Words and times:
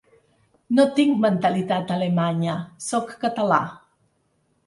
No 0.77 0.85
tinc 0.99 1.19
mentalitat 1.25 1.93
alemanya; 1.97 2.57
sóc 2.87 3.13
català. 3.27 3.61